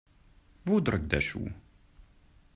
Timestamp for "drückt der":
0.79-1.21